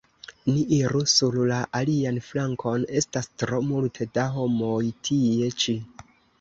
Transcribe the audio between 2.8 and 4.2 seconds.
estas tro multe